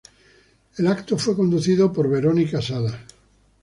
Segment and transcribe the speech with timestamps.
[0.77, 2.95] El evento fue conducido por Verónica Salas.